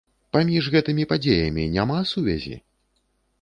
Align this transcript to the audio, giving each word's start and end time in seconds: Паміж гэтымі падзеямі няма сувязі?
Паміж 0.35 0.69
гэтымі 0.75 1.05
падзеямі 1.11 1.67
няма 1.75 2.01
сувязі? 2.13 2.57